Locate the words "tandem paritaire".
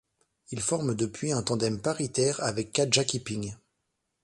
1.43-2.43